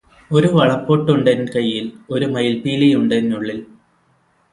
ഒരു 0.31 0.47
വളപ്പൊട്ടുണ്ടെൻ 0.47 1.39
കയ്യിൽ 1.55 1.85
ഒരു 2.09 2.25
മയിൽപ്പിലിയുണ്ടെന്നുള്ളിൽ. 2.25 3.59